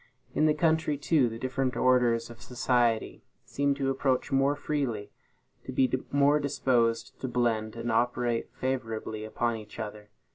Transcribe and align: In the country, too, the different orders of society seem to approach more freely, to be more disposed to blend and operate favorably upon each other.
In 0.33 0.47
the 0.47 0.55
country, 0.55 0.97
too, 0.97 1.29
the 1.29 1.37
different 1.37 1.75
orders 1.77 2.31
of 2.31 2.41
society 2.41 3.23
seem 3.45 3.75
to 3.75 3.91
approach 3.91 4.31
more 4.31 4.55
freely, 4.55 5.11
to 5.65 5.71
be 5.71 5.91
more 6.11 6.39
disposed 6.39 7.19
to 7.21 7.27
blend 7.27 7.75
and 7.75 7.91
operate 7.91 8.51
favorably 8.51 9.23
upon 9.25 9.57
each 9.57 9.77
other. 9.77 10.09